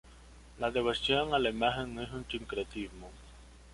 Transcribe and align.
La 0.57 0.71
devoción 0.71 1.35
a 1.35 1.37
la 1.37 1.51
imagen 1.51 1.99
es 1.99 2.09
un 2.09 2.25
sincretismo. 2.27 3.11